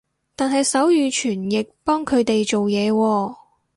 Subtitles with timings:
[0.35, 3.35] 但係手語傳譯幫佢哋做嘢喎